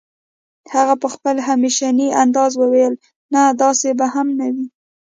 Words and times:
هغې 0.73 0.95
په 1.01 1.07
خپل 1.13 1.35
همېشني 1.47 2.07
انداز 2.23 2.51
وويل 2.57 2.93
نه 3.33 3.41
داسې 3.61 3.89
به 3.99 4.05
هم 4.13 4.27
نه 4.39 4.47
وي 4.53 4.65